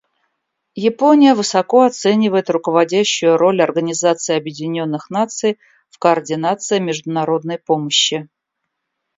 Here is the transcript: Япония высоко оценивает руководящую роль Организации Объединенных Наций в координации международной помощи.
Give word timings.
Япония 0.89 1.35
высоко 1.35 1.83
оценивает 1.83 2.49
руководящую 2.49 3.37
роль 3.37 3.61
Организации 3.61 4.35
Объединенных 4.35 5.11
Наций 5.11 5.59
в 5.91 5.99
координации 5.99 6.79
международной 6.79 7.59
помощи. 7.59 8.27